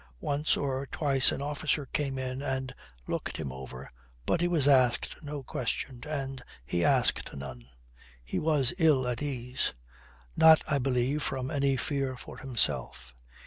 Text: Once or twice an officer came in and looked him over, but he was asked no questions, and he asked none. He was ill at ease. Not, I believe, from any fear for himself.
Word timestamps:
Once 0.21 0.57
or 0.57 0.87
twice 0.87 1.31
an 1.31 1.43
officer 1.43 1.85
came 1.85 2.17
in 2.17 2.41
and 2.41 2.73
looked 3.05 3.37
him 3.37 3.51
over, 3.51 3.91
but 4.25 4.41
he 4.41 4.47
was 4.47 4.67
asked 4.67 5.21
no 5.21 5.43
questions, 5.43 6.07
and 6.07 6.41
he 6.65 6.83
asked 6.83 7.31
none. 7.35 7.69
He 8.25 8.39
was 8.39 8.73
ill 8.79 9.07
at 9.07 9.21
ease. 9.21 9.75
Not, 10.35 10.63
I 10.67 10.79
believe, 10.79 11.21
from 11.21 11.51
any 11.51 11.77
fear 11.77 12.17
for 12.17 12.39
himself. 12.39 13.13